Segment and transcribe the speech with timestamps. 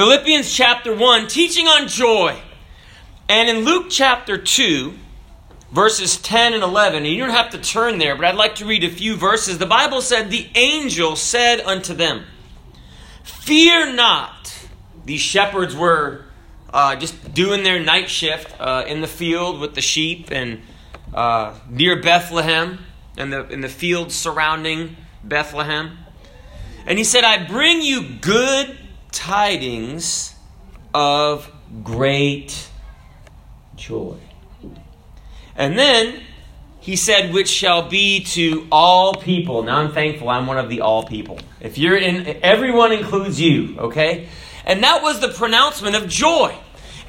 [0.00, 2.34] Philippians chapter 1, teaching on joy.
[3.28, 4.94] And in Luke chapter 2,
[5.72, 8.64] verses 10 and 11, and you don't have to turn there, but I'd like to
[8.64, 9.58] read a few verses.
[9.58, 12.24] The Bible said, The angel said unto them,
[13.24, 14.66] Fear not.
[15.04, 16.24] These shepherds were
[16.72, 20.62] uh, just doing their night shift uh, in the field with the sheep and
[21.12, 22.78] uh, near Bethlehem
[23.18, 25.98] and the, in the fields surrounding Bethlehem.
[26.86, 28.78] And he said, I bring you good
[29.12, 30.34] tidings
[30.94, 31.50] of
[31.82, 32.68] great
[33.76, 34.16] joy.
[35.56, 36.20] And then
[36.80, 39.62] he said, which shall be to all people.
[39.62, 41.38] Now I'm thankful I'm one of the all people.
[41.60, 44.28] If you're in, everyone includes you, okay?
[44.64, 46.56] And that was the pronouncement of joy.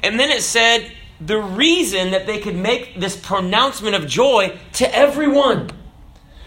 [0.02, 0.90] And then it said
[1.20, 5.70] the reason that they could make this pronouncement of joy to everyone.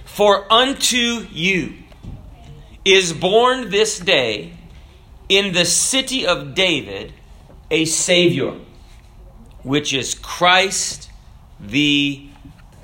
[0.03, 1.73] For unto you
[2.83, 4.53] is born this day
[5.29, 7.13] in the city of David
[7.71, 8.53] a Savior,
[9.63, 11.09] which is Christ
[11.59, 12.27] the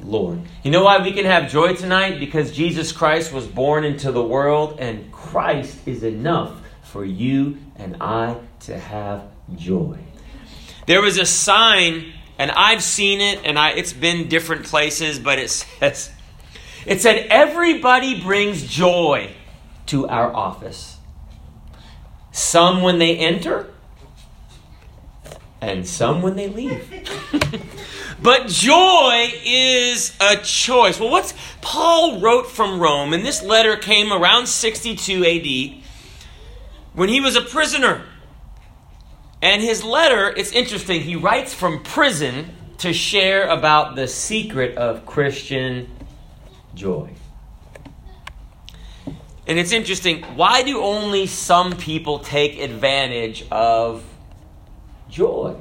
[0.02, 0.42] Lord.
[0.64, 2.20] You know why we can have joy tonight?
[2.20, 7.98] Because Jesus Christ was born into the world, and Christ is enough for you and
[8.02, 9.24] I to have
[9.56, 9.98] joy.
[10.88, 15.40] There was a sign, and I've seen it, and I, it's been different places, but
[15.40, 16.12] it says,
[16.86, 19.32] it said, everybody brings joy
[19.88, 20.91] to our office.
[22.32, 23.68] Some when they enter,
[25.60, 26.90] and some when they leave.
[28.22, 31.00] but joy is a choice.
[31.00, 35.84] Well, what's Paul wrote from Rome, and this letter came around 62 AD
[36.94, 38.04] when he was a prisoner.
[39.42, 45.06] And his letter, it's interesting, he writes from prison to share about the secret of
[45.06, 45.90] Christian
[46.76, 47.10] joy.
[49.52, 54.02] And it's interesting, why do only some people take advantage of
[55.10, 55.58] joy?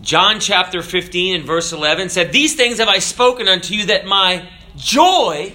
[0.00, 4.06] John chapter 15 and verse 11 said, These things have I spoken unto you that
[4.06, 5.52] my joy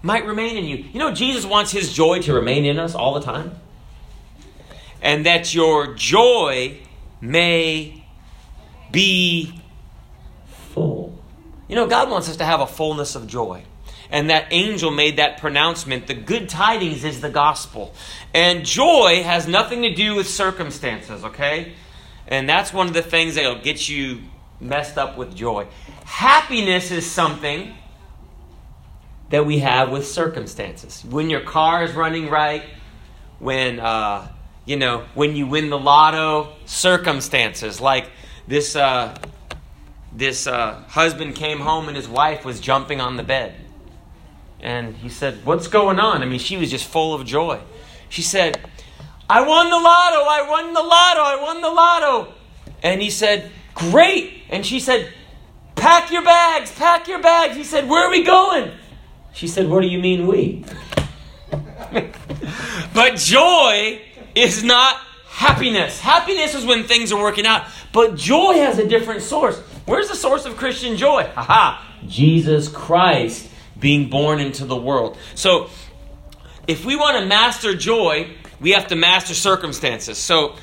[0.00, 0.76] might remain in you.
[0.78, 3.52] You know, Jesus wants his joy to remain in us all the time.
[5.02, 6.78] And that your joy
[7.20, 8.02] may
[8.90, 9.60] be
[10.72, 11.22] full.
[11.68, 13.64] You know, God wants us to have a fullness of joy
[14.14, 16.06] and that angel made that pronouncement.
[16.06, 17.92] The good tidings is the gospel.
[18.32, 21.72] And joy has nothing to do with circumstances, okay?
[22.28, 24.20] And that's one of the things that'll get you
[24.60, 25.66] messed up with joy.
[26.04, 27.74] Happiness is something
[29.30, 31.04] that we have with circumstances.
[31.04, 32.62] When your car is running right,
[33.40, 34.28] when uh,
[34.64, 38.08] you know when you win the lotto, circumstances like
[38.46, 38.76] this.
[38.76, 39.18] Uh,
[40.16, 43.63] this uh, husband came home and his wife was jumping on the bed.
[44.64, 46.22] And he said, What's going on?
[46.22, 47.60] I mean, she was just full of joy.
[48.08, 48.58] She said,
[49.28, 52.32] I won the lotto, I won the lotto, I won the lotto.
[52.82, 54.42] And he said, Great.
[54.48, 55.12] And she said,
[55.76, 57.56] Pack your bags, pack your bags.
[57.56, 58.70] He said, Where are we going?
[59.34, 60.64] She said, What do you mean, we?
[62.94, 64.00] but joy
[64.34, 66.00] is not happiness.
[66.00, 67.66] Happiness is when things are working out.
[67.92, 69.58] But joy has a different source.
[69.84, 71.24] Where's the source of Christian joy?
[71.34, 75.18] Haha, Jesus Christ being born into the world.
[75.34, 75.68] So,
[76.66, 78.30] if we want to master joy,
[78.60, 80.18] we have to master circumstances.
[80.18, 80.56] So,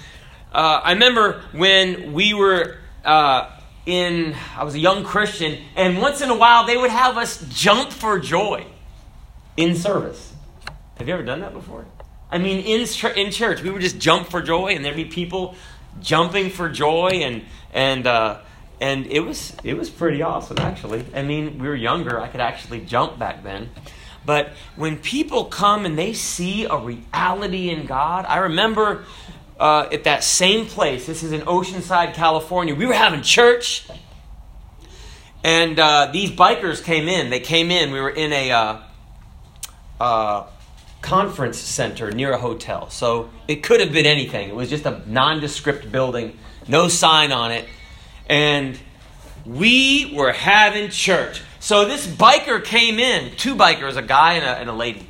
[0.52, 3.52] uh, I remember when we were uh,
[3.86, 7.46] in, I was a young Christian, and once in a while they would have us
[7.50, 8.66] jump for joy
[9.58, 10.34] in service.
[10.98, 11.86] Have you ever done that before?
[12.32, 15.56] I mean, in, in church, we would just jump for joy, and there'd be people
[16.02, 17.44] jumping for joy, and,
[17.74, 18.40] and, uh,
[18.82, 21.06] and it was it was pretty awesome actually.
[21.14, 23.70] I mean, we were younger; I could actually jump back then.
[24.26, 29.06] But when people come and they see a reality in God, I remember
[29.60, 31.06] uh, at that same place.
[31.06, 32.76] This is in Oceanside, California.
[32.76, 33.88] We were having church,
[35.44, 37.30] and uh, these bikers came in.
[37.30, 37.92] They came in.
[37.92, 38.78] We were in a uh,
[40.00, 40.48] uh
[41.04, 44.50] conference center near a hotel, so it could have been anything.
[44.50, 46.38] It was just a nondescript building,
[46.68, 47.68] no sign on it
[48.28, 48.80] and
[49.46, 51.42] we were having church.
[51.60, 55.08] So this biker came in, two bikers, a guy and a, and a lady.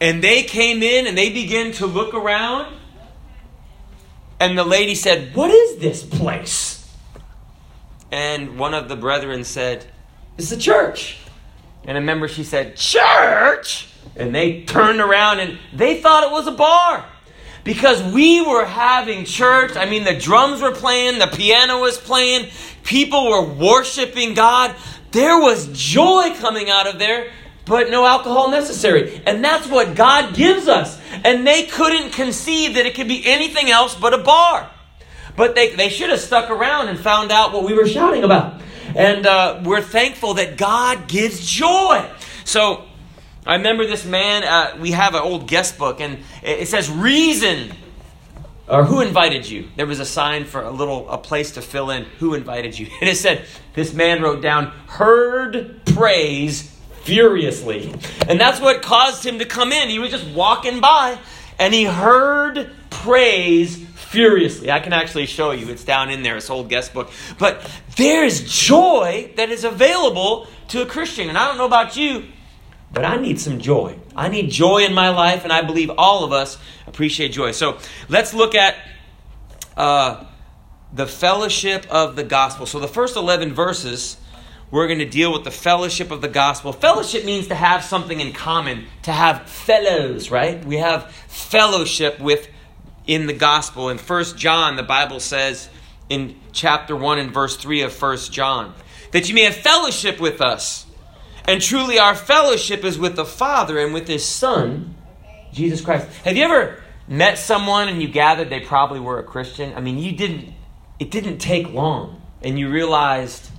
[0.00, 2.74] And they came in and they began to look around.
[4.40, 6.92] And the lady said, What is this place?
[8.10, 9.86] And one of the brethren said,
[10.36, 11.18] It's a church.
[11.84, 13.88] And a member, she said, Church?
[14.16, 17.04] And they turned around and they thought it was a bar
[17.64, 19.74] because we were having church.
[19.76, 22.50] I mean, the drums were playing, the piano was playing,
[22.84, 24.76] people were worshiping God.
[25.10, 27.32] There was joy coming out of there,
[27.64, 29.22] but no alcohol necessary.
[29.26, 31.00] And that's what God gives us.
[31.24, 34.70] And they couldn't conceive that it could be anything else but a bar.
[35.36, 38.60] But they, they should have stuck around and found out what we were shouting about.
[38.94, 42.08] And uh, we're thankful that God gives joy.
[42.44, 42.84] So
[43.46, 47.72] I remember this man, uh, we have an old guest book, and it says, Reason
[48.66, 49.68] or who invited you?
[49.76, 52.88] There was a sign for a little a place to fill in who invited you.
[53.00, 53.44] And it said
[53.74, 56.70] this man wrote down heard praise
[57.02, 57.92] furiously.
[58.26, 59.90] And that's what caused him to come in.
[59.90, 61.18] He was just walking by
[61.58, 64.70] and he heard praise furiously.
[64.70, 65.68] I can actually show you.
[65.68, 67.10] It's down in there, this old guest book.
[67.38, 71.28] But there's joy that is available to a Christian.
[71.28, 72.24] And I don't know about you,
[72.94, 73.98] but I need some joy.
[74.14, 76.56] I need joy in my life, and I believe all of us
[76.86, 77.50] appreciate joy.
[77.50, 78.76] So let's look at
[79.76, 80.24] uh,
[80.92, 82.66] the fellowship of the gospel.
[82.66, 84.16] So the first 11 verses,
[84.70, 86.72] we're going to deal with the fellowship of the gospel.
[86.72, 90.64] Fellowship means to have something in common, to have fellows, right?
[90.64, 92.48] We have fellowship with
[93.06, 93.88] in the gospel.
[93.88, 95.68] In First John, the Bible says
[96.08, 98.74] in chapter 1 and verse 3 of First John,
[99.10, 100.86] that you may have fellowship with us.
[101.46, 104.94] And truly, our fellowship is with the Father and with His Son,
[105.52, 106.08] Jesus Christ.
[106.24, 109.74] Have you ever met someone and you gathered they probably were a Christian?
[109.74, 110.54] I mean, you didn't,
[110.98, 113.50] it didn't take long, and you realized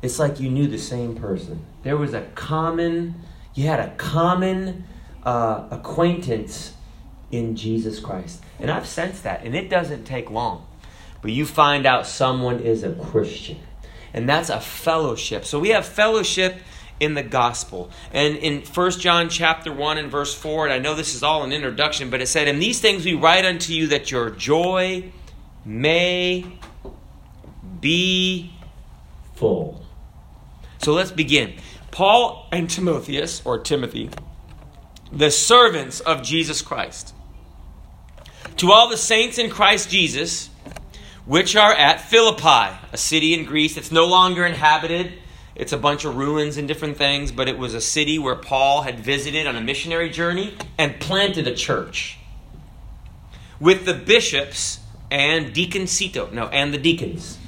[0.00, 1.64] it's like you knew the same person.
[1.82, 3.22] There was a common,
[3.54, 4.84] you had a common
[5.22, 6.72] uh, acquaintance
[7.30, 8.42] in Jesus Christ.
[8.58, 10.66] And I've sensed that, and it doesn't take long.
[11.20, 13.58] But you find out someone is a Christian.
[14.14, 15.44] And that's a fellowship.
[15.44, 16.56] So we have fellowship
[17.00, 17.90] in the gospel.
[18.12, 21.44] And in 1 John chapter 1 and verse 4, and I know this is all
[21.44, 25.04] an introduction, but it said, "In these things we write unto you that your joy
[25.64, 26.44] may
[27.80, 28.52] be
[29.36, 29.84] full."
[30.82, 31.54] So let's begin.
[31.90, 34.10] Paul and Timotheus, or Timothy,
[35.10, 37.14] the servants of Jesus Christ,
[38.56, 40.50] to all the saints in Christ Jesus,
[41.24, 45.14] which are at Philippi, a city in Greece that's no longer inhabited
[45.58, 48.82] it's a bunch of ruins and different things, but it was a city where Paul
[48.82, 52.16] had visited on a missionary journey and planted a church
[53.58, 54.78] with the bishops
[55.10, 57.38] and deaconcito, no, and the deacons.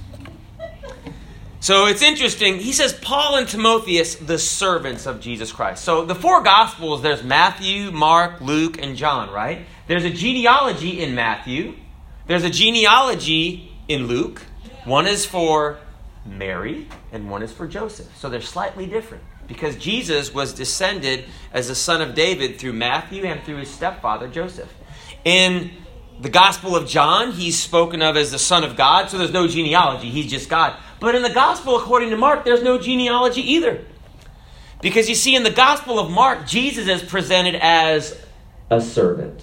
[1.61, 2.59] So it's interesting.
[2.59, 5.85] He says Paul and Timotheus, the servants of Jesus Christ.
[5.85, 9.67] So the four gospels, there's Matthew, Mark, Luke, and John, right?
[9.87, 11.77] There's a genealogy in Matthew.
[12.27, 14.43] There's a genealogy in Luke.
[14.85, 15.79] One is for
[16.25, 18.15] Mary, and one is for Joseph.
[18.17, 23.25] So they're slightly different because Jesus was descended as a son of David through Matthew
[23.25, 24.73] and through his stepfather Joseph.
[25.25, 25.71] In
[26.21, 29.49] the Gospel of John, he's spoken of as the Son of God, so there's no
[29.49, 30.11] genealogy.
[30.11, 30.77] He's just God.
[31.01, 33.85] But in the Gospel, according to Mark, there's no genealogy either.
[34.83, 38.19] Because you see, in the Gospel of Mark, Jesus is presented as
[38.71, 39.43] a servant,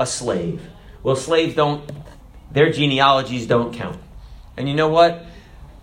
[0.00, 0.62] a slave.
[1.02, 1.90] Well, slaves don't,
[2.50, 3.98] their genealogies don't count.
[4.56, 5.24] And you know what?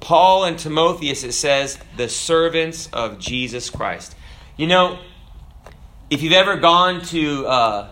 [0.03, 4.13] Paul and Timotheus, it says, the servants of Jesus Christ.
[4.57, 5.00] You know,
[6.09, 7.88] if you've ever gone to uh,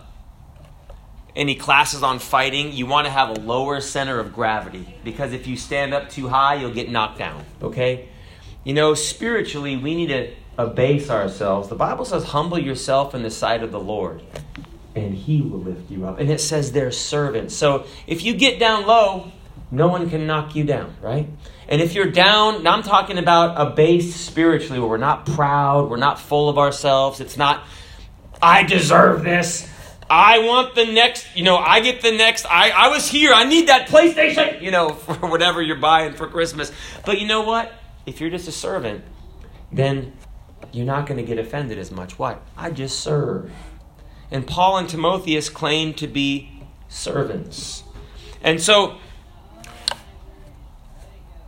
[1.34, 5.46] any classes on fighting, you want to have a lower center of gravity because if
[5.46, 7.46] you stand up too high, you'll get knocked down.
[7.62, 8.10] Okay?
[8.62, 11.70] You know, spiritually, we need to abase ourselves.
[11.70, 14.22] The Bible says, humble yourself in the sight of the Lord,
[14.94, 16.20] and he will lift you up.
[16.20, 17.56] And it says they're servants.
[17.56, 19.32] So if you get down low,
[19.72, 21.28] no one can knock you down, right?
[21.66, 25.88] And if you're down, now I'm talking about a base spiritually where we're not proud,
[25.88, 27.20] we're not full of ourselves.
[27.20, 27.64] It's not,
[28.42, 29.66] I deserve this.
[30.10, 33.44] I want the next, you know, I get the next, I, I was here, I
[33.44, 36.70] need that PlayStation, you know, for whatever you're buying for Christmas.
[37.06, 37.72] But you know what?
[38.04, 39.02] If you're just a servant,
[39.72, 40.12] then
[40.70, 42.18] you're not going to get offended as much.
[42.18, 42.36] Why?
[42.58, 43.50] I just serve.
[44.30, 47.84] And Paul and Timotheus claim to be servants.
[48.42, 48.98] And so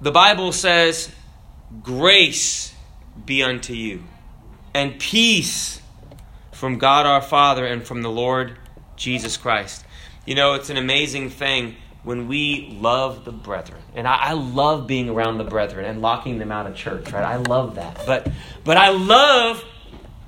[0.04, 1.10] the Bible says,
[1.82, 2.74] Grace
[3.24, 4.04] be unto you,
[4.74, 5.80] and peace
[6.52, 8.58] from God our Father and from the Lord
[8.96, 9.82] Jesus Christ.
[10.26, 13.80] You know, it's an amazing thing when we love the brethren.
[13.94, 17.24] And I, I, love being around the brethren and locking them out of church, right?
[17.24, 18.02] I love that.
[18.06, 18.30] But
[18.62, 19.64] but I love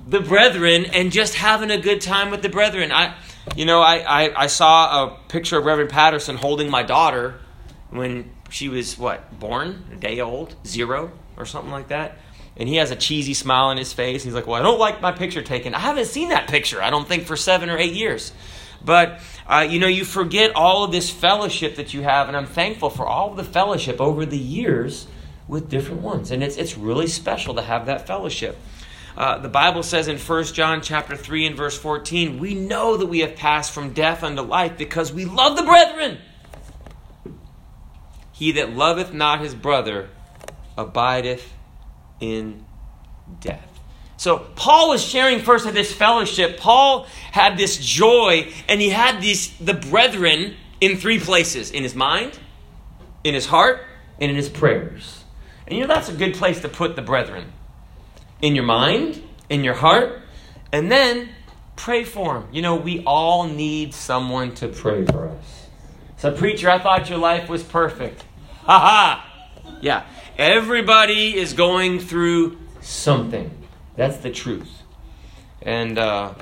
[0.07, 2.91] the brethren and just having a good time with the brethren.
[2.91, 3.15] I
[3.55, 7.39] you know, I, I, I saw a picture of Reverend Patterson holding my daughter
[7.91, 9.85] when she was what born?
[9.93, 10.55] A day old?
[10.65, 11.11] Zero?
[11.35, 12.17] Or something like that?
[12.55, 14.23] And he has a cheesy smile on his face.
[14.23, 15.73] He's like well i don't like my picture taken.
[15.73, 18.33] I haven't seen that picture i don't think for seven or eight years.
[18.83, 22.45] But uh, you know you forget all of this fellowship that you have and i'm
[22.45, 25.07] thankful for all of the fellowship over the years
[25.47, 26.31] with different ones.
[26.31, 28.57] And it's, it's really special to have that fellowship.
[29.15, 33.07] Uh, the Bible says in 1 John chapter 3 and verse 14, we know that
[33.07, 36.19] we have passed from death unto life because we love the brethren.
[38.37, 40.09] He that loveth not his brother
[40.77, 41.51] abideth
[42.19, 42.63] in
[43.39, 43.67] death.
[44.15, 46.59] So Paul was sharing first of this fellowship.
[46.59, 51.95] Paul had this joy, and he had these the brethren in three places: in his
[51.95, 52.37] mind,
[53.23, 53.81] in his heart,
[54.19, 55.23] and in his prayers.
[55.65, 57.51] And you know that's a good place to put the brethren.
[58.39, 60.21] In your mind, in your heart,
[60.71, 61.29] and then
[61.75, 62.49] pray for them.
[62.51, 65.56] You know, we all need someone to pray for us.
[66.17, 68.25] So, preacher, I thought your life was perfect.
[68.63, 69.79] Ha ha!
[69.81, 70.05] Yeah.
[70.37, 73.51] Everybody is going through something.
[73.95, 74.81] That's the truth.
[75.61, 76.33] And uh,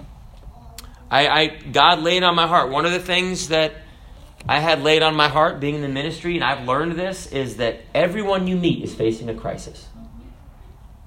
[1.12, 2.72] I, I, God laid on my heart.
[2.72, 3.74] One of the things that
[4.48, 7.58] I had laid on my heart being in the ministry, and I've learned this, is
[7.58, 9.88] that everyone you meet is facing a crisis.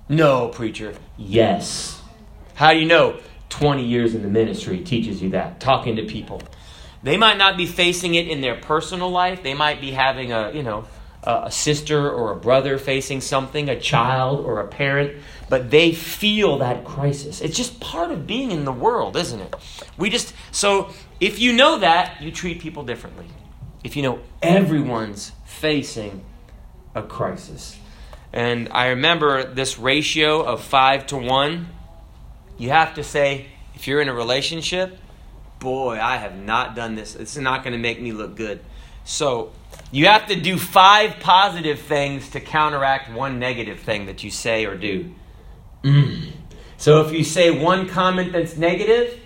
[0.09, 0.95] No, preacher.
[1.17, 2.03] Yes.
[2.55, 3.21] How do you know?
[3.51, 6.43] 20 years in the ministry teaches you that, talking to people.
[7.02, 9.43] They might not be facing it in their personal life.
[9.43, 10.87] They might be having a, you know,
[11.23, 16.59] a sister or a brother facing something, a child or a parent, but they feel
[16.59, 17.40] that crisis.
[17.40, 19.55] It's just part of being in the world, isn't it?
[19.97, 20.90] We just, so
[21.21, 23.26] if you know that, you treat people differently.
[23.85, 26.25] If you know everyone's facing
[26.95, 27.76] a crisis.
[28.33, 31.69] And I remember this ratio of five to one.
[32.59, 34.99] You have to say, if you're in a relationship,
[35.59, 37.15] boy, I have not done this.
[37.15, 38.61] It's not going to make me look good.
[39.05, 39.53] So
[39.91, 44.67] you have to do five positive things to counteract one negative thing that you say
[44.67, 45.15] or do.
[45.83, 46.33] Mm.
[46.77, 49.19] So if you say one comment that's negative,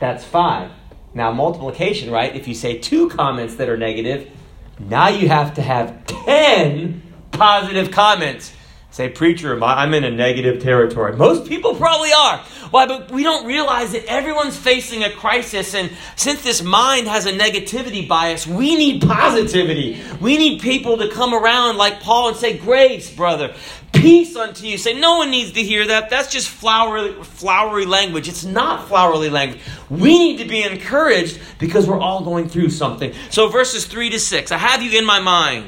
[0.00, 0.70] that's five.
[1.14, 2.34] Now, multiplication, right?
[2.34, 4.30] If you say two comments that are negative,
[4.78, 7.02] now you have to have 10
[7.32, 8.52] positive comments
[8.90, 11.14] Say, preacher, I'm in a negative territory.
[11.14, 12.42] Most people probably are.
[12.70, 12.86] Why?
[12.86, 15.74] But we don't realize that everyone's facing a crisis.
[15.74, 20.00] And since this mind has a negativity bias, we need positivity.
[20.20, 23.54] We need people to come around like Paul and say, Grace, brother,
[23.92, 24.78] peace unto you.
[24.78, 26.10] Say, no one needs to hear that.
[26.10, 28.28] That's just flowery, flowery language.
[28.28, 29.60] It's not flowery language.
[29.90, 33.12] We need to be encouraged because we're all going through something.
[33.30, 35.66] So, verses 3 to 6, I have you in my mind.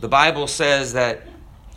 [0.00, 1.22] The Bible says that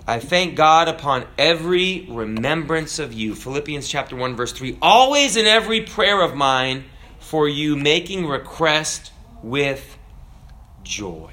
[0.08, 3.36] I thank God upon every remembrance of you.
[3.36, 4.78] Philippians chapter 1 verse 3.
[4.82, 6.86] Always in every prayer of mine
[7.20, 9.12] for you making request
[9.44, 9.98] with
[10.84, 11.32] joy.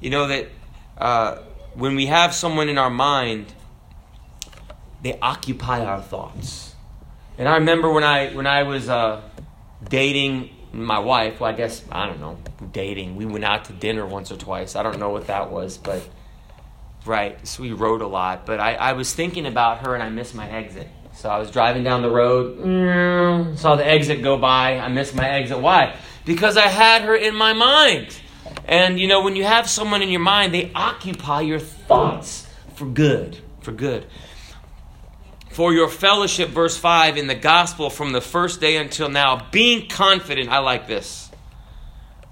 [0.00, 0.48] You know that
[0.98, 1.38] uh,
[1.74, 3.52] when we have someone in our mind,
[5.02, 6.74] they occupy our thoughts.
[7.38, 9.22] And I remember when I when I was uh,
[9.88, 10.50] dating
[10.84, 12.38] my wife, well, I guess, I don't know,
[12.72, 13.16] dating.
[13.16, 14.76] We went out to dinner once or twice.
[14.76, 16.06] I don't know what that was, but,
[17.04, 18.46] right, so we rode a lot.
[18.46, 20.88] But I, I was thinking about her and I missed my exit.
[21.14, 24.78] So I was driving down the road, mm, saw the exit go by.
[24.78, 25.58] I missed my exit.
[25.58, 25.96] Why?
[26.26, 28.18] Because I had her in my mind.
[28.66, 32.86] And, you know, when you have someone in your mind, they occupy your thoughts for
[32.86, 33.38] good.
[33.60, 34.06] For good
[35.56, 39.88] for your fellowship, verse 5, in the gospel from the first day until now, being
[39.88, 41.30] confident, I like this,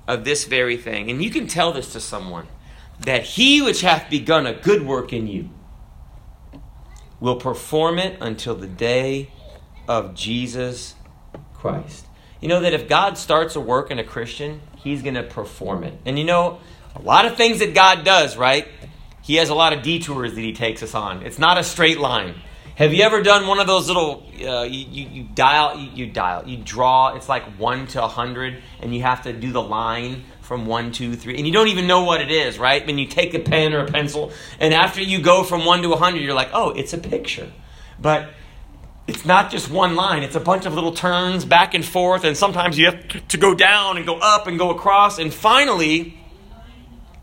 [0.06, 1.10] of this very thing.
[1.10, 2.46] And you can tell this to someone
[3.00, 5.48] that he which hath begun a good work in you
[7.18, 9.30] will perform it until the day
[9.88, 10.94] of Jesus
[11.54, 12.04] Christ.
[12.42, 15.84] You know that if God starts a work in a Christian, he's going to perform
[15.84, 15.98] it.
[16.04, 16.58] And you know,
[16.94, 18.68] a lot of things that God does, right?
[19.22, 21.22] He has a lot of detours that he takes us on.
[21.22, 22.34] It's not a straight line.
[22.76, 26.06] Have you ever done one of those little uh, you, you, you, dial you, you,
[26.06, 29.62] dial you draw it's like one to a hundred and you have to do the
[29.62, 32.84] line from one two three and you don't even know what it is right?
[32.84, 35.92] When you take a pen or a pencil and after you go from one to
[35.92, 37.52] a hundred you're like oh it's a picture.
[38.00, 38.30] But
[39.06, 42.36] it's not just one line it's a bunch of little turns back and forth and
[42.36, 46.18] sometimes you have to go down and go up and go across and finally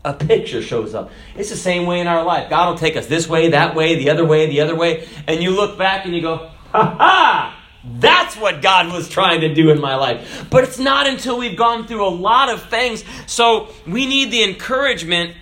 [0.04, 1.10] a picture shows up.
[1.36, 2.50] It's the same way in our life.
[2.50, 5.42] God will take us this way, that way, the other way, the other way, and
[5.42, 7.58] you look back and you go, ha ha!
[7.84, 10.46] That's what God was trying to do in my life.
[10.50, 13.04] But it's not until we've gone through a lot of things.
[13.26, 15.34] So we need the encouragement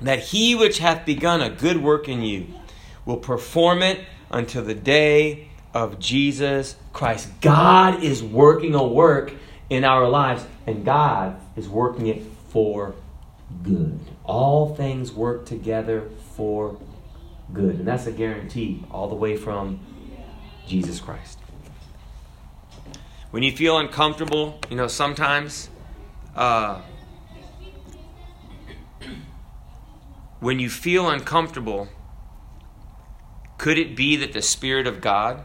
[0.00, 2.46] that he which hath begun a good work in you
[3.04, 4.00] will perform it
[4.30, 7.28] until the day of Jesus Christ.
[7.40, 9.32] God is working a work
[9.68, 12.94] in our lives, and God is working it for
[13.62, 14.00] good.
[14.24, 16.78] All things work together for
[17.52, 17.76] good.
[17.76, 19.80] And that's a guarantee all the way from
[20.66, 21.38] Jesus Christ.
[23.30, 25.68] When you feel uncomfortable, you know, sometimes
[26.34, 26.80] uh,
[30.40, 31.88] when you feel uncomfortable,
[33.58, 35.42] could it be that the Spirit of God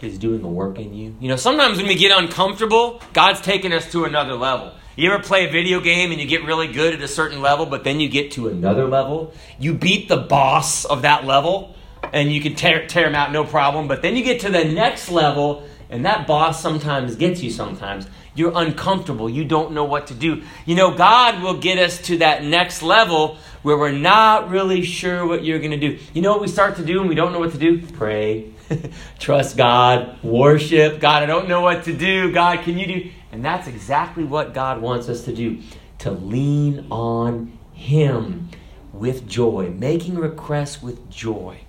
[0.00, 1.16] is doing a work in you?
[1.20, 4.74] You know, sometimes when we get uncomfortable, God's taking us to another level.
[4.96, 7.66] You ever play a video game and you get really good at a certain level,
[7.66, 9.34] but then you get to another level?
[9.58, 11.74] You beat the boss of that level,
[12.12, 14.64] and you can tear, tear him out no problem, but then you get to the
[14.64, 18.06] next level, and that boss sometimes gets you sometimes.
[18.36, 19.28] You're uncomfortable.
[19.28, 20.44] You don't know what to do.
[20.64, 25.26] You know, God will get us to that next level where we're not really sure
[25.26, 25.98] what you're going to do.
[26.12, 27.84] You know what we start to do and we don't know what to do?
[27.84, 28.53] Pray.
[29.18, 30.22] Trust God.
[30.22, 31.00] Worship.
[31.00, 32.32] God, I don't know what to do.
[32.32, 33.10] God, can you do?
[33.32, 35.60] And that's exactly what God wants us to do
[35.98, 38.48] to lean on Him
[38.92, 41.60] with joy, making requests with joy.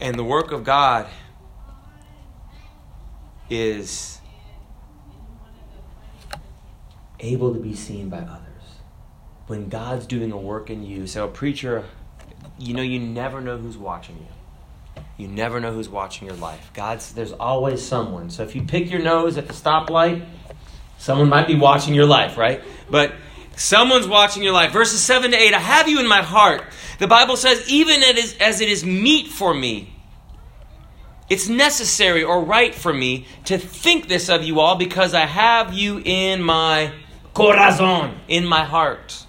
[0.00, 1.06] And the work of God
[3.48, 4.20] is
[7.20, 8.40] able to be seen by others.
[9.46, 11.84] When God's doing a work in you, so a preacher,
[12.58, 14.33] you know, you never know who's watching you.
[15.16, 16.70] You never know who's watching your life.
[16.74, 18.30] God's there's always someone.
[18.30, 20.26] So if you pick your nose at the stoplight,
[20.98, 22.62] someone might be watching your life, right?
[22.90, 23.12] But
[23.56, 24.72] someone's watching your life.
[24.72, 26.64] Verses 7 to 8, I have you in my heart.
[26.98, 28.02] The Bible says, even
[28.40, 29.94] as it is meet for me
[31.28, 35.72] it's necessary or right for me to think this of you all because I have
[35.72, 36.92] you in my
[37.32, 39.24] corazon, in my heart.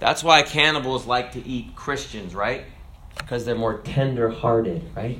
[0.00, 2.64] That's why cannibals like to eat Christians, right?
[3.24, 5.18] Because they're more tender hearted, right?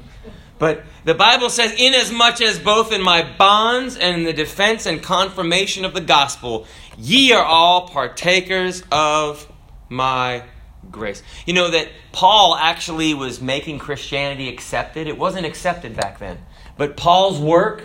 [0.58, 5.02] But the Bible says, Inasmuch as both in my bonds and in the defense and
[5.02, 9.50] confirmation of the gospel, ye are all partakers of
[9.88, 10.44] my
[10.90, 11.22] grace.
[11.46, 15.06] You know that Paul actually was making Christianity accepted.
[15.06, 16.38] It wasn't accepted back then.
[16.76, 17.84] But Paul's work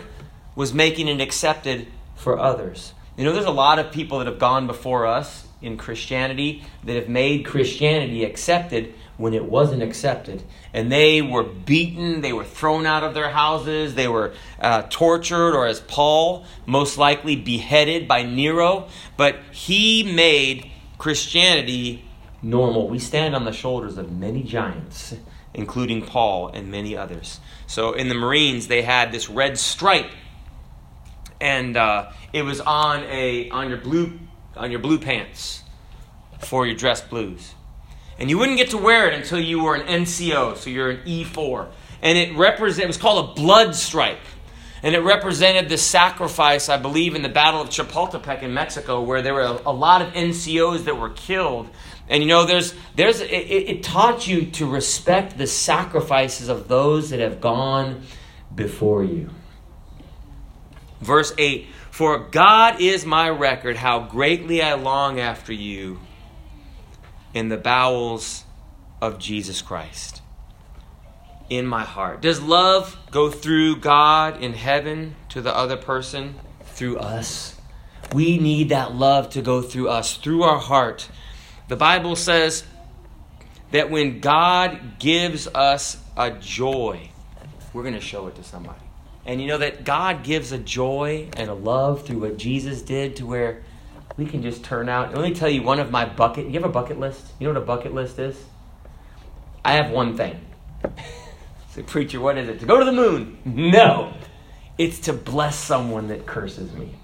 [0.54, 2.92] was making it accepted for others.
[3.16, 6.94] You know, there's a lot of people that have gone before us in Christianity that
[6.94, 10.42] have made Christianity accepted when it wasn't accepted.
[10.72, 15.54] And they were beaten, they were thrown out of their houses, they were uh, tortured,
[15.54, 18.88] or as Paul, most likely beheaded by Nero.
[19.18, 22.04] But he made Christianity
[22.40, 22.88] normal.
[22.88, 25.14] We stand on the shoulders of many giants,
[25.52, 27.40] including Paul and many others.
[27.66, 30.10] So in the Marines, they had this red stripe,
[31.42, 34.18] and uh, it was on a on your blue
[34.56, 35.62] on your blue pants
[36.38, 37.54] for your dress blues.
[38.20, 40.98] And you wouldn't get to wear it until you were an NCO, so you're an
[41.06, 41.68] E4.
[42.02, 44.20] And it represent it was called a blood stripe.
[44.82, 49.20] And it represented the sacrifice, I believe, in the Battle of Chapultepec in Mexico, where
[49.20, 51.68] there were a, a lot of NCOs that were killed
[52.10, 57.10] and you know, there's, there's, it, it taught you to respect the sacrifices of those
[57.10, 58.02] that have gone
[58.52, 59.30] before you.
[61.00, 66.00] Verse 8 For God is my record, how greatly I long after you
[67.34, 68.44] in the bowels
[69.00, 70.22] of Jesus Christ.
[71.48, 72.22] In my heart.
[72.22, 76.36] Does love go through God in heaven to the other person?
[76.64, 77.56] Through us.
[78.12, 81.08] We need that love to go through us, through our heart
[81.70, 82.64] the Bible says
[83.70, 87.12] that when God gives us a joy,
[87.72, 88.80] we're going to show it to somebody.
[89.24, 93.14] And you know that God gives a joy and a love through what Jesus did
[93.16, 93.62] to where
[94.16, 95.14] we can just turn out.
[95.14, 96.46] Let me tell you one of my bucket.
[96.46, 97.32] You have a bucket list?
[97.38, 98.36] You know what a bucket list is?
[99.64, 100.40] I have one thing.
[101.70, 102.60] Say, preacher, what is it?
[102.60, 103.38] To go to the moon?
[103.44, 104.12] No.
[104.78, 106.94] It's to bless someone that curses me.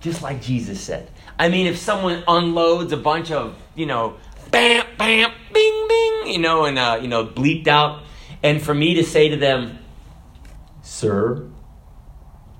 [0.00, 1.10] Just like Jesus said.
[1.38, 4.16] I mean, if someone unloads a bunch of, you know,
[4.52, 8.02] bam, bam, bing, bing, you know, and, uh, you know, bleeped out,
[8.42, 9.78] and for me to say to them,
[10.82, 11.48] Sir,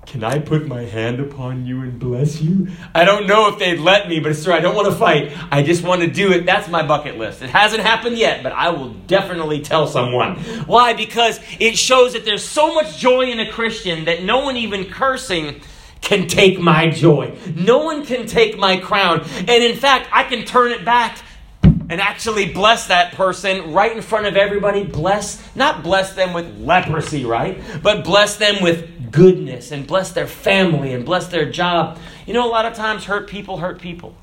[0.09, 2.69] can I put my hand upon you and bless you?
[2.95, 5.31] I don't know if they'd let me, but sir, I don't want to fight.
[5.51, 6.47] I just want to do it.
[6.47, 7.43] That's my bucket list.
[7.43, 10.37] It hasn't happened yet, but I will definitely tell someone.
[10.65, 10.93] Why?
[10.93, 14.85] Because it shows that there's so much joy in a Christian that no one even
[14.85, 15.61] cursing
[16.01, 17.37] can take my joy.
[17.55, 19.21] No one can take my crown.
[19.37, 21.19] And in fact, I can turn it back
[21.61, 24.83] and actually bless that person right in front of everybody.
[24.83, 27.61] Bless, not bless them with leprosy, right?
[27.83, 31.97] But bless them with goodness and bless their family and bless their job.
[32.25, 34.15] You know, a lot of times hurt people hurt people.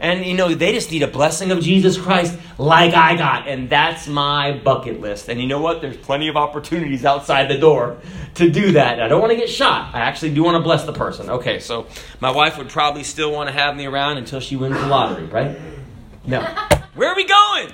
[0.00, 3.48] And you know, they just need a blessing of Jesus Christ like I got.
[3.48, 5.28] And that's my bucket list.
[5.28, 5.80] And you know what?
[5.80, 7.98] There's plenty of opportunities outside the door
[8.34, 9.00] to do that.
[9.00, 9.94] I don't want to get shot.
[9.94, 11.30] I actually do want to bless the person.
[11.30, 11.86] Okay, so
[12.20, 15.26] my wife would probably still want to have me around until she wins the lottery,
[15.26, 15.56] right?
[16.26, 16.40] No.
[16.94, 17.72] Where are we going?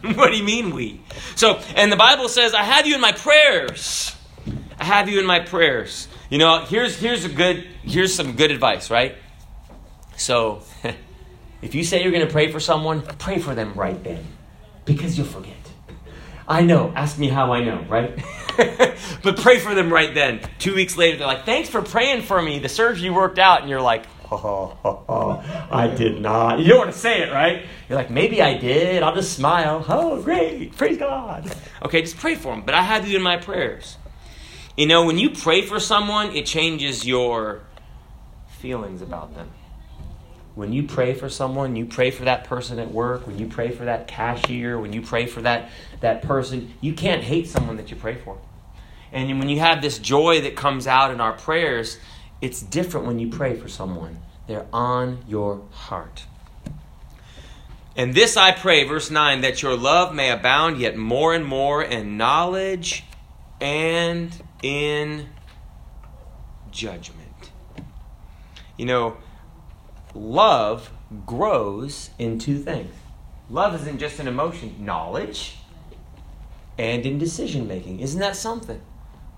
[0.16, 1.00] what do you mean we?
[1.34, 4.14] So, and the Bible says, I have you in my prayers.
[4.78, 6.08] I have you in my prayers.
[6.30, 9.16] You know, here's here's a good here's some good advice, right?
[10.16, 10.62] So
[11.60, 14.24] If you say you're going to pray for someone, pray for them right then
[14.84, 15.54] because you'll forget.
[16.46, 16.92] I know.
[16.94, 18.16] Ask me how I know, right?
[19.22, 20.40] but pray for them right then.
[20.58, 22.58] Two weeks later, they're like, thanks for praying for me.
[22.60, 23.60] The surgery worked out.
[23.60, 26.60] And you're like, oh, oh, oh, I did not.
[26.60, 27.66] You don't want to say it, right?
[27.88, 29.02] You're like, maybe I did.
[29.02, 29.84] I'll just smile.
[29.88, 30.74] Oh, great.
[30.76, 31.54] Praise God.
[31.82, 32.64] Okay, just pray for them.
[32.64, 33.97] But I had you in my prayers.
[34.78, 37.62] You know, when you pray for someone, it changes your
[38.60, 39.50] feelings about them.
[40.54, 43.72] When you pray for someone, you pray for that person at work, when you pray
[43.72, 47.90] for that cashier, when you pray for that, that person, you can't hate someone that
[47.90, 48.38] you pray for.
[49.10, 51.98] And when you have this joy that comes out in our prayers,
[52.40, 54.20] it's different when you pray for someone.
[54.46, 56.22] They're on your heart.
[57.96, 61.82] And this I pray, verse 9, that your love may abound yet more and more
[61.82, 63.02] in knowledge
[63.60, 64.30] and
[64.62, 65.28] in
[66.70, 67.50] judgment.
[68.76, 69.16] You know,
[70.14, 70.90] love
[71.26, 72.94] grows in two things.
[73.50, 75.56] Love isn't just an emotion, knowledge
[76.78, 78.00] and in decision making.
[78.00, 78.80] Isn't that something?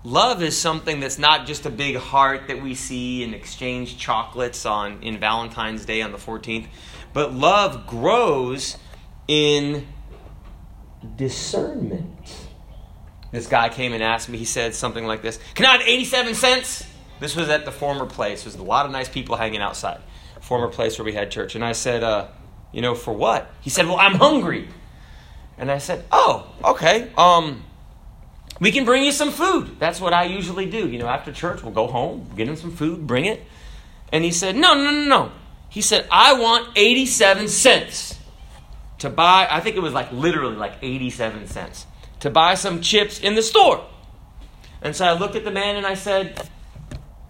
[0.03, 4.65] Love is something that's not just a big heart that we see and exchange chocolates
[4.65, 6.67] on in Valentine's Day on the 14th,
[7.13, 8.77] but love grows
[9.27, 9.87] in
[11.15, 12.40] discernment.
[13.31, 16.35] This guy came and asked me, he said something like this Can I have 87
[16.35, 16.85] cents?
[17.19, 18.43] This was at the former place.
[18.43, 20.01] There's a lot of nice people hanging outside
[20.41, 21.55] former place where we had church.
[21.55, 22.27] And I said, uh,
[22.73, 23.49] you know, for what?
[23.61, 24.67] He said, well, I'm hungry.
[25.57, 27.09] And I said, oh, okay.
[27.17, 27.63] Um,
[28.59, 29.79] we can bring you some food.
[29.79, 30.89] That's what I usually do.
[30.89, 33.43] You know, after church, we'll go home, get him some food, bring it.
[34.11, 35.31] And he said, no, no, no, no.
[35.69, 38.19] He said, I want 87 cents
[38.97, 41.85] to buy, I think it was like literally like 87 cents,
[42.21, 43.85] to buy some chips in the store.
[44.81, 46.49] And so I looked at the man and I said,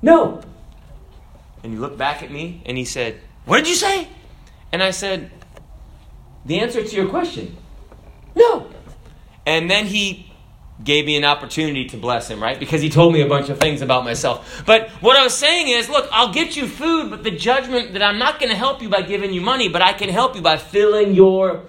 [0.01, 0.41] no,
[1.63, 4.07] and he looked back at me and he said, What did you say?
[4.71, 5.31] And I said,
[6.45, 7.55] The answer to your question,
[8.35, 8.69] no.
[9.45, 10.27] And then he
[10.83, 12.59] gave me an opportunity to bless him, right?
[12.59, 14.63] Because he told me a bunch of things about myself.
[14.65, 18.01] But what I was saying is, look, I'll get you food, but the judgment that
[18.01, 20.41] I'm not going to help you by giving you money, but I can help you
[20.41, 21.65] by filling your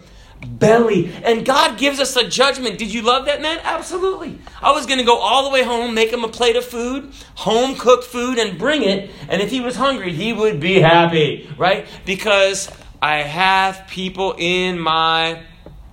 [0.46, 1.12] belly.
[1.24, 2.78] And God gives us a judgment.
[2.78, 3.60] Did you love that man?
[3.62, 4.38] Absolutely.
[4.62, 7.12] I was going to go all the way home, make him a plate of food,
[7.34, 9.10] home cooked food, and bring it.
[9.28, 11.86] And if he was hungry, he would be happy, right?
[12.04, 15.42] Because I have people in my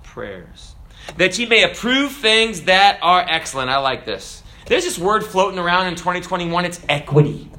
[0.02, 0.74] prayers.
[1.16, 3.70] That ye may approve things that are excellent.
[3.70, 4.42] I like this.
[4.66, 6.64] There's this word floating around in 2021.
[6.64, 7.50] It's equity.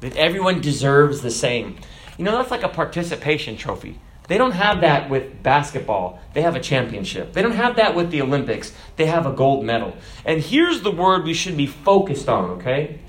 [0.00, 1.76] That everyone deserves the same.
[2.18, 4.00] You know, that's like a participation trophy.
[4.30, 6.20] They don't have that with basketball.
[6.34, 7.32] They have a championship.
[7.32, 8.72] They don't have that with the Olympics.
[8.94, 9.96] They have a gold medal.
[10.24, 13.00] And here's the word we should be focused on, okay?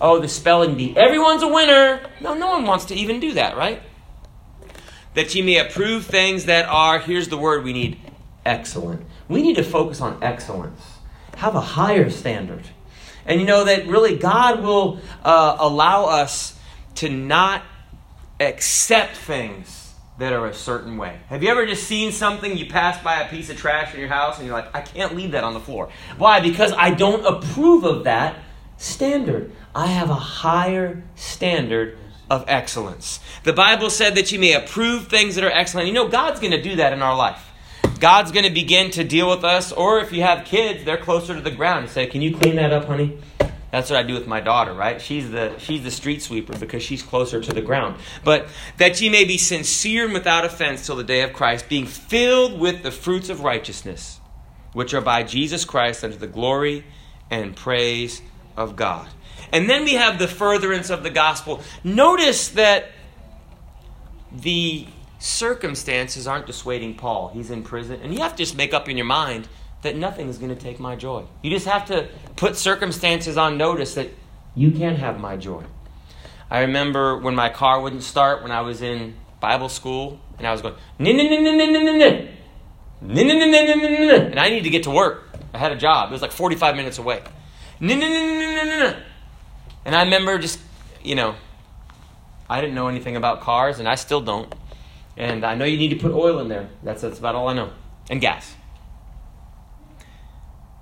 [0.00, 0.96] Oh, the spelling bee.
[0.96, 2.00] Everyone's a winner.
[2.20, 3.82] No, no one wants to even do that, right?
[5.14, 7.98] That ye may approve things that are, here's the word we need,
[8.46, 9.04] excellent.
[9.26, 10.80] We need to focus on excellence.
[11.38, 12.68] Have a higher standard.
[13.26, 16.56] And you know that really God will uh, allow us
[16.94, 17.64] to not
[18.38, 19.77] accept things
[20.18, 21.16] that are a certain way.
[21.28, 24.08] Have you ever just seen something, you pass by a piece of trash in your
[24.08, 25.90] house, and you're like, I can't leave that on the floor?
[26.16, 26.40] Why?
[26.40, 28.36] Because I don't approve of that
[28.76, 29.52] standard.
[29.74, 31.96] I have a higher standard
[32.28, 33.20] of excellence.
[33.44, 35.86] The Bible said that you may approve things that are excellent.
[35.86, 37.44] You know, God's going to do that in our life.
[38.00, 41.34] God's going to begin to deal with us, or if you have kids, they're closer
[41.34, 43.18] to the ground say, Can you clean that up, honey?
[43.70, 45.00] That's what I do with my daughter, right?
[45.00, 47.96] She's the she's the street sweeper because she's closer to the ground.
[48.24, 51.86] But that ye may be sincere and without offense till the day of Christ, being
[51.86, 54.20] filled with the fruits of righteousness,
[54.72, 56.84] which are by Jesus Christ unto the glory
[57.30, 58.22] and praise
[58.56, 59.08] of God.
[59.52, 61.62] And then we have the furtherance of the gospel.
[61.84, 62.90] Notice that
[64.32, 64.86] the
[65.18, 67.28] circumstances aren't dissuading Paul.
[67.28, 69.48] He's in prison, and you have to just make up in your mind
[69.82, 71.24] that nothing is going to take my joy.
[71.42, 74.10] You just have to put circumstances on notice that
[74.54, 75.64] you can't have my joy.
[76.50, 80.52] I remember when my car wouldn't start when I was in Bible school, and I
[80.52, 81.08] was going, and
[84.40, 85.24] I needed to get to work.
[85.54, 86.10] I had a job.
[86.10, 87.22] It was like 45 minutes away.
[87.80, 88.96] And
[89.86, 90.58] I remember just,
[91.02, 91.36] you know,
[92.50, 94.52] I didn't know anything about cars, and I still don't.
[95.16, 96.68] And I know you need to put oil in there.
[96.82, 97.70] That's, that's about all I know.
[98.10, 98.54] And gas.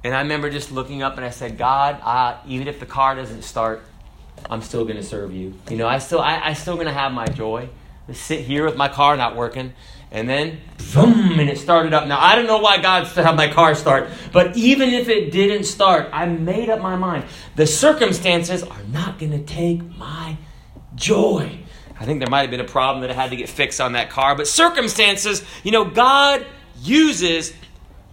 [0.05, 3.15] And I remember just looking up and I said, God, uh, even if the car
[3.17, 3.85] doesn't start,
[4.49, 5.55] I'm still going to serve you.
[5.69, 7.69] You know, I still, I, I still going to have my joy.
[8.13, 9.73] Sit here with my car not working,
[10.13, 10.61] and then
[10.95, 12.07] boom, and it started up.
[12.07, 15.65] Now I don't know why God had my car start, but even if it didn't
[15.65, 17.25] start, I made up my mind.
[17.57, 20.37] The circumstances are not going to take my
[20.95, 21.59] joy.
[21.99, 24.11] I think there might have been a problem that had to get fixed on that
[24.11, 24.37] car.
[24.37, 26.47] But circumstances, you know, God
[26.83, 27.53] uses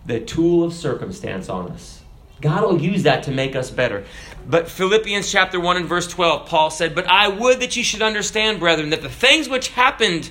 [0.05, 2.01] the tool of circumstance on us.
[2.41, 4.03] God will use that to make us better.
[4.45, 8.01] But Philippians chapter 1 and verse 12, Paul said, But I would that you should
[8.01, 10.29] understand, brethren, that the things which happened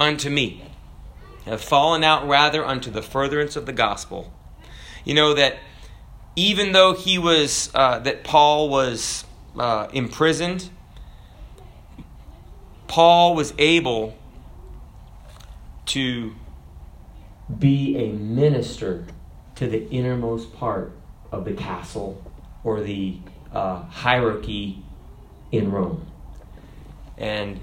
[0.00, 0.64] unto me
[1.44, 4.32] have fallen out rather unto the furtherance of the gospel.
[5.04, 5.58] You know that
[6.34, 9.24] even though he was, uh, that Paul was
[9.56, 10.68] uh, imprisoned,
[12.88, 14.18] Paul was able
[15.86, 16.34] to
[17.58, 19.04] be a minister
[19.56, 20.92] to the innermost part
[21.32, 22.22] of the castle
[22.64, 23.18] or the
[23.52, 24.82] uh, hierarchy
[25.52, 26.06] in Rome.
[27.16, 27.60] And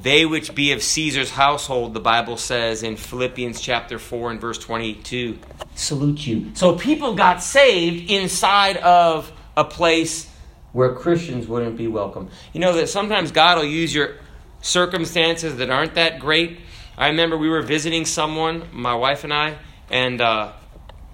[0.00, 4.58] they which be of Caesar's household, the Bible says in Philippians chapter 4 and verse
[4.58, 5.38] 22,
[5.74, 6.52] salute you.
[6.54, 10.30] So people got saved inside of a place
[10.72, 12.30] where Christians wouldn't be welcome.
[12.54, 14.16] You know that sometimes God will use your
[14.62, 16.60] circumstances that aren't that great.
[16.96, 19.56] I remember we were visiting someone, my wife and I,
[19.90, 20.52] and uh,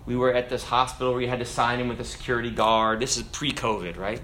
[0.07, 2.99] we were at this hospital where you had to sign in with a security guard.
[2.99, 4.21] This is pre COVID, right?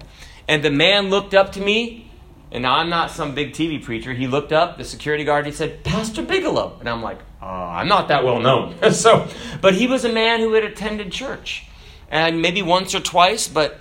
[0.49, 2.11] And the man looked up to me,
[2.51, 4.13] and I'm not some big TV preacher.
[4.13, 6.77] He looked up, the security guard, he said, Pastor Bigelow.
[6.81, 8.91] And I'm like, uh, I'm not that well known.
[8.91, 9.27] so,
[9.61, 11.67] but he was a man who had attended church,
[12.09, 13.79] and maybe once or twice, but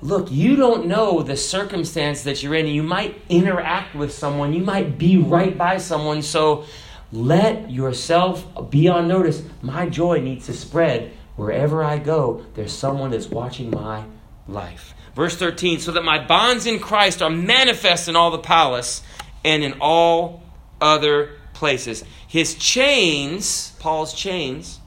[0.00, 2.66] look, you don't know the circumstance that you're in.
[2.66, 6.22] You might interact with someone, you might be right by someone.
[6.22, 6.64] So
[7.12, 9.42] let yourself be on notice.
[9.62, 14.04] My joy needs to spread Wherever I go, there's someone that's watching my
[14.48, 14.94] life.
[15.14, 19.02] Verse 13, so that my bonds in Christ are manifest in all the palace
[19.44, 20.42] and in all
[20.80, 22.04] other places.
[22.26, 24.80] His chains, Paul's chains,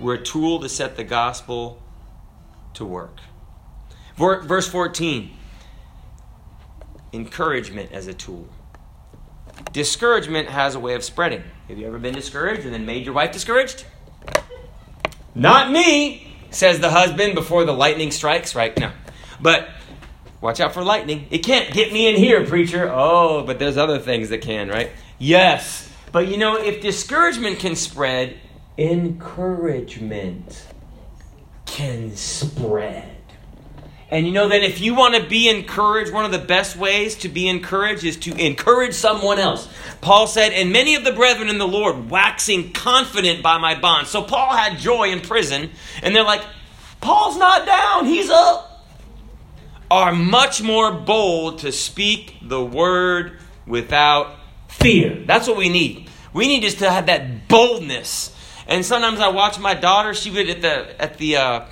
[0.00, 1.80] were a tool to set the gospel
[2.74, 3.18] to work.
[4.16, 5.30] Verse 14,
[7.12, 8.48] encouragement as a tool.
[9.72, 11.42] Discouragement has a way of spreading.
[11.68, 13.84] Have you ever been discouraged and then made your wife discouraged?
[15.34, 18.78] Not me, says the husband before the lightning strikes, right?
[18.78, 18.92] No.
[19.40, 19.68] But
[20.40, 21.26] watch out for lightning.
[21.30, 22.88] It can't get me in here, preacher.
[22.92, 24.90] Oh, but there's other things that can, right?
[25.18, 25.90] Yes.
[26.12, 28.38] But you know, if discouragement can spread,
[28.78, 30.66] encouragement
[31.66, 33.13] can spread.
[34.10, 37.16] And you know that if you want to be encouraged, one of the best ways
[37.16, 39.68] to be encouraged is to encourage someone else.
[40.02, 44.10] Paul said, And many of the brethren in the Lord, waxing confident by my bonds.
[44.10, 45.70] So Paul had joy in prison,
[46.02, 46.42] and they're like,
[47.00, 48.86] Paul's not down, he's up.
[49.90, 54.36] Are much more bold to speak the word without
[54.68, 55.22] fear.
[55.26, 56.08] That's what we need.
[56.32, 58.34] We need just to have that boldness.
[58.66, 60.14] And sometimes I watch my daughter.
[60.14, 61.66] She would at the at the uh,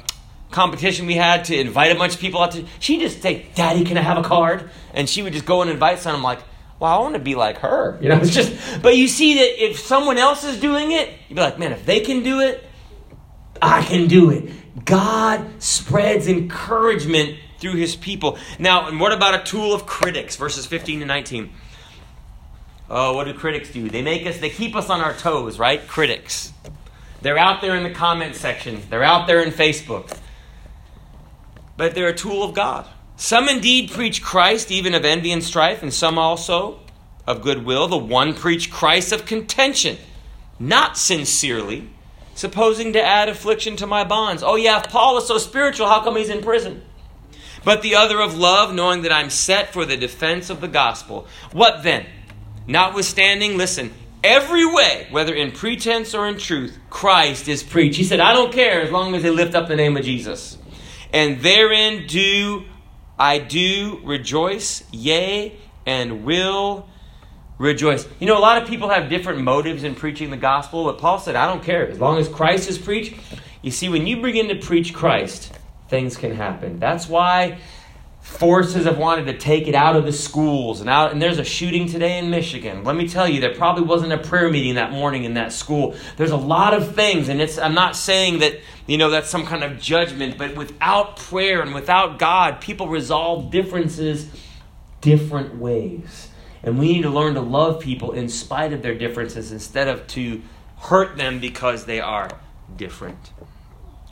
[0.52, 2.64] competition we had to invite a bunch of people out to.
[2.78, 5.70] She just say, "Daddy, can I have a card?" And she would just go and
[5.70, 6.14] invite some.
[6.14, 6.40] I'm like,
[6.78, 8.82] "Well, I want to be like her." You know, it's just.
[8.82, 11.84] But you see that if someone else is doing it, you'd be like, "Man, if
[11.84, 12.62] they can do it,
[13.60, 14.52] I can do it."
[14.84, 18.38] God spreads encouragement through His people.
[18.58, 20.36] Now, and what about a tool of critics?
[20.36, 21.50] Verses 15 to 19.
[22.90, 23.88] Oh, what do critics do?
[23.88, 24.38] They make us.
[24.38, 25.86] They keep us on our toes, right?
[25.88, 26.52] Critics.
[27.22, 28.82] They're out there in the comment section.
[28.90, 30.18] They're out there in Facebook
[31.76, 32.86] but they're a tool of God.
[33.16, 36.80] Some indeed preach Christ, even of envy and strife, and some also
[37.26, 37.88] of goodwill.
[37.88, 39.96] The one preach Christ of contention,
[40.58, 41.88] not sincerely,
[42.34, 44.42] supposing to add affliction to my bonds.
[44.42, 46.82] Oh, yeah, if Paul is so spiritual, how come he's in prison?
[47.64, 51.28] But the other of love, knowing that I'm set for the defense of the gospel.
[51.52, 52.06] What then?
[52.66, 53.92] Notwithstanding, listen,
[54.24, 57.98] every way, whether in pretense or in truth, Christ is preached.
[57.98, 60.58] He said, I don't care as long as they lift up the name of Jesus
[61.12, 62.64] and therein do
[63.18, 66.88] I do rejoice, yea, and will
[67.58, 68.06] rejoice.
[68.18, 71.18] You know, a lot of people have different motives in preaching the gospel, but Paul
[71.18, 71.88] said, I don't care.
[71.88, 73.14] As long as Christ is preached,
[73.62, 75.52] you see, when you begin to preach Christ,
[75.88, 76.80] things can happen.
[76.80, 77.58] That's why
[78.22, 81.44] forces have wanted to take it out of the schools and out and there's a
[81.44, 82.84] shooting today in Michigan.
[82.84, 85.96] Let me tell you there probably wasn't a prayer meeting that morning in that school.
[86.16, 89.44] There's a lot of things and it's I'm not saying that you know that's some
[89.44, 94.28] kind of judgment, but without prayer and without God, people resolve differences
[95.00, 96.28] different ways.
[96.62, 100.06] And we need to learn to love people in spite of their differences instead of
[100.08, 100.40] to
[100.78, 102.30] hurt them because they are
[102.76, 103.32] different.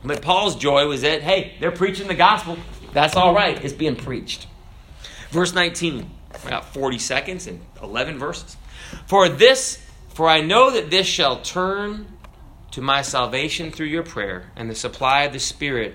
[0.04, 2.58] But Paul's joy was that, hey, they're preaching the gospel.
[2.92, 3.62] That's all right.
[3.64, 4.46] It's being preached.
[5.30, 6.10] Verse 19,
[6.44, 8.56] about 40 seconds and 11 verses.
[9.06, 12.06] For this, for I know that this shall turn
[12.72, 15.94] to my salvation through your prayer and the supply of the Spirit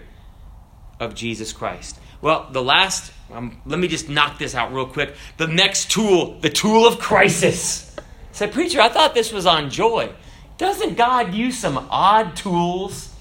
[1.00, 2.00] of Jesus Christ.
[2.22, 5.16] Well, the last, um, let me just knock this out real quick.
[5.38, 7.96] The next tool, the tool of crisis.
[8.32, 10.12] Say, preacher, I thought this was on joy.
[10.58, 13.15] Doesn't God use some odd tools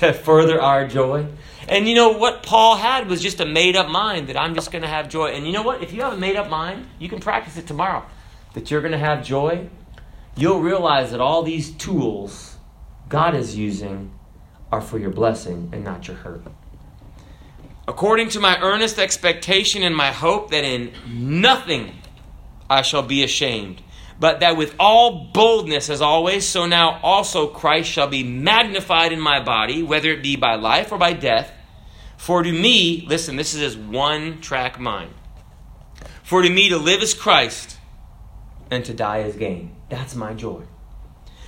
[0.00, 1.26] to further our joy?
[1.68, 4.72] And you know what Paul had was just a made up mind that I'm just
[4.72, 5.28] going to have joy.
[5.28, 5.82] And you know what?
[5.82, 8.04] If you have a made up mind, you can practice it tomorrow
[8.54, 9.68] that you're going to have joy.
[10.36, 12.56] You'll realize that all these tools
[13.08, 14.12] God is using
[14.72, 16.42] are for your blessing and not your hurt.
[17.86, 21.92] According to my earnest expectation and my hope that in nothing
[22.68, 23.82] I shall be ashamed
[24.20, 29.20] but that with all boldness as always, so now also Christ shall be magnified in
[29.20, 31.50] my body, whether it be by life or by death.
[32.18, 35.14] For to me, listen, this is his one track mind.
[36.22, 37.78] For to me to live is Christ,
[38.70, 39.74] and to die is gain.
[39.88, 40.64] That's my joy.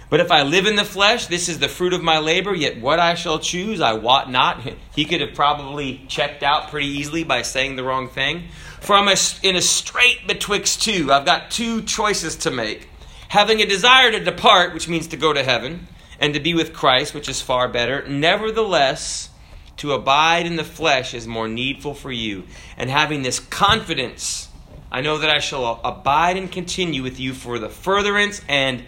[0.08, 2.80] But if I live in the flesh, this is the fruit of my labor, yet
[2.80, 4.61] what I shall choose, I wot not.
[4.94, 8.48] He could have probably checked out pretty easily by saying the wrong thing.
[8.83, 9.09] For I'm
[9.45, 11.12] in a strait betwixt two.
[11.12, 12.88] I've got two choices to make.
[13.29, 15.87] Having a desire to depart, which means to go to heaven,
[16.18, 18.05] and to be with Christ, which is far better.
[18.09, 19.31] Nevertheless,
[19.77, 22.42] to abide in the flesh is more needful for you.
[22.77, 24.49] And having this confidence,
[24.90, 28.83] I know that I shall abide and continue with you for the furtherance and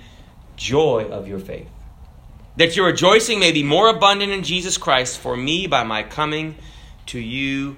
[0.57, 1.69] joy of your faith.
[2.57, 6.57] That your rejoicing may be more abundant in Jesus Christ for me by my coming
[7.07, 7.77] to you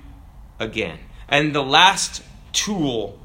[0.59, 0.99] again.
[1.29, 3.19] And the last tool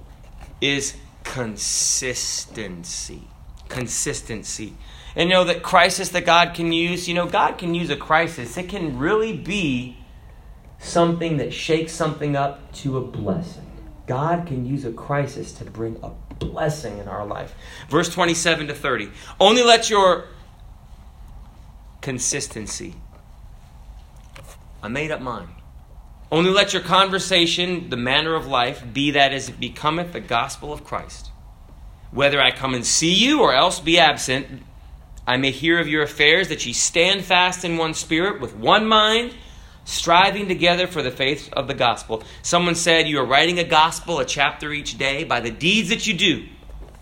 [0.60, 3.22] is consistency.
[3.70, 4.74] Consistency.
[5.16, 7.96] And you know that crisis that God can use, you know, God can use a
[7.98, 8.58] crisis.
[8.58, 9.98] It can really be
[10.80, 13.68] something that shakes something up to a blessing.
[14.08, 17.54] God can use a crisis to bring a blessing in our life.
[17.90, 19.10] Verse 27 to 30.
[19.40, 20.26] Only let your
[22.02, 22.96] consistency,
[24.82, 25.50] I made up mind,
[26.32, 30.72] only let your conversation, the manner of life, be that as it becometh the gospel
[30.72, 31.30] of Christ.
[32.12, 34.64] Whether I come and see you or else be absent,
[35.28, 38.88] I may hear of your affairs, that ye stand fast in one spirit, with one
[38.88, 39.34] mind
[39.84, 42.24] striving together for the faith of the gospel.
[42.42, 46.08] Someone said you are writing a gospel, a chapter each day, by the deeds that
[46.08, 46.48] you do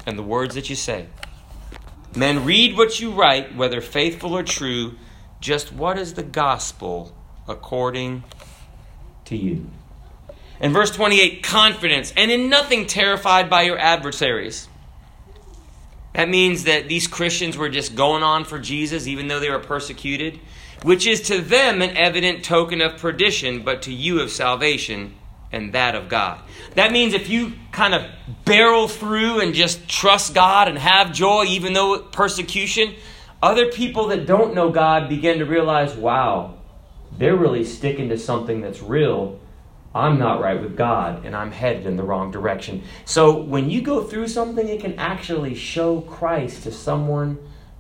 [0.06, 1.08] and the words that you say.
[2.16, 4.96] Men, read what you write, whether faithful or true.
[5.40, 7.16] Just what is the gospel
[7.48, 8.24] according
[9.30, 9.68] to you?
[10.60, 14.68] In verse 28, confidence, and in nothing terrified by your adversaries.
[16.14, 19.60] That means that these Christians were just going on for Jesus, even though they were
[19.60, 20.40] persecuted
[20.84, 25.16] which is to them an evident token of perdition, but to you of salvation
[25.52, 26.40] and that of God.
[26.76, 28.06] That means if you kind of
[28.46, 32.96] barrel through and just trust God and have joy, even though persecution,
[33.42, 36.56] other people that don't know God begin to realize, wow,
[37.20, 39.40] they're really sticking to something that's real.
[39.94, 42.84] I'm not right with God and I'm headed in the wrong direction.
[43.06, 47.38] So when you go through something, it can actually show Christ to someone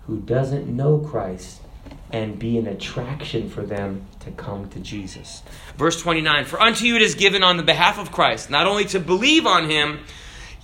[0.08, 1.62] who doesn't know Christ
[2.12, 5.42] and be an attraction for them to come to Jesus.
[5.78, 8.86] Verse 29 For unto you it is given on the behalf of Christ, not only
[8.86, 10.00] to believe on him,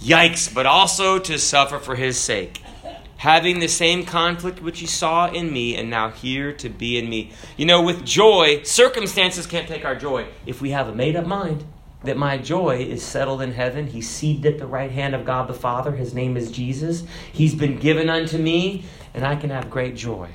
[0.02, 2.62] yikes, but also to suffer for his sake.
[3.18, 7.10] Having the same conflict which you saw in me, and now hear to be in
[7.10, 7.32] me.
[7.58, 10.28] You know, with joy, circumstances can't take our joy.
[10.46, 11.64] If we have a made up mind
[12.04, 15.48] that my joy is settled in heaven, he's seated at the right hand of God
[15.48, 19.70] the Father, his name is Jesus, he's been given unto me, and I can have
[19.70, 20.30] great joy.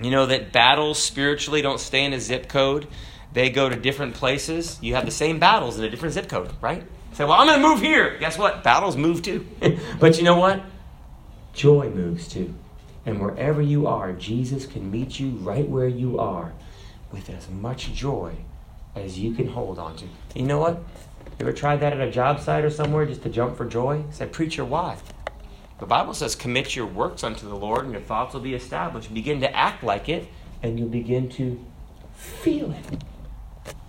[0.00, 2.86] You know that battles spiritually don't stay in a zip code,
[3.32, 4.78] they go to different places.
[4.80, 6.82] You have the same battles in a different zip code, right?
[7.12, 8.18] Say, well, I'm going to move here.
[8.18, 8.62] Guess what?
[8.62, 9.46] Battles move too.
[10.00, 10.62] but you know what?
[11.56, 12.54] Joy moves too.
[13.06, 16.52] And wherever you are, Jesus can meet you right where you are
[17.10, 18.34] with as much joy
[18.94, 20.04] as you can hold on to.
[20.34, 20.74] You know what?
[21.38, 24.04] You ever tried that at a job site or somewhere just to jump for joy?
[24.10, 24.98] Say, preacher, why?
[25.80, 29.12] The Bible says, commit your works unto the Lord, and your thoughts will be established.
[29.12, 30.28] Begin to act like it,
[30.62, 31.64] and you'll begin to
[32.14, 33.02] feel it.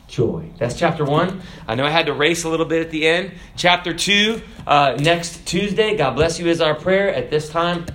[0.08, 0.50] Joy.
[0.58, 1.42] That's chapter one.
[1.68, 3.34] I know I had to race a little bit at the end.
[3.56, 5.98] Chapter two, uh, next Tuesday.
[5.98, 7.14] God bless you is our prayer.
[7.14, 7.86] At this time,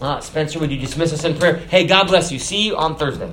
[0.00, 1.56] uh, Spencer, would you dismiss us in prayer?
[1.56, 2.38] Hey, God bless you.
[2.38, 3.32] See you on Thursday.